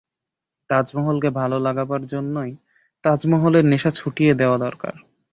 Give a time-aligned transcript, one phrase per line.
[0.69, 2.51] তাজমহলকে ভালো-লাগাবার জন্যেই
[3.03, 4.93] তাজমহলের নেশা ছুটিয়ে দেওয়া দরকার।